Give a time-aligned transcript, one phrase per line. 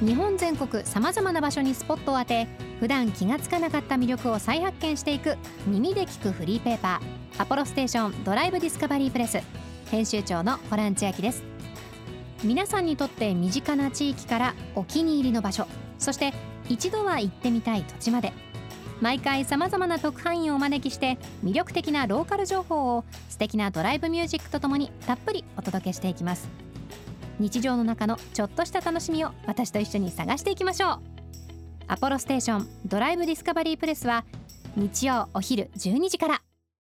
[0.00, 2.46] 日本全国さまざまな場所にスポットを当て
[2.80, 5.36] 普段気がつかなかった魅力を再発見していく
[5.66, 9.40] 耳で聞くフリーペーパーアポロステーションドライブディスカバリープレス
[9.90, 11.54] 編集長のホラン千秋です。
[12.44, 15.66] 皆さんにとって身近な地域からお気に入りの場所
[15.98, 16.34] そして
[16.68, 18.34] 一度は行ってみたい土地まで
[19.00, 26.73] 毎回さまざまな特派員をお招きして魅力的なローカル情報を素敵なドライブミュージックとともにたっぷりお届けしていきます。
[27.38, 31.00] 日常の中のちょっとした楽しみを私と一緒に探していきましょう。
[31.86, 34.24] アポロステーションドライブディスカバリープレスは
[34.76, 36.53] 日曜お昼12時から。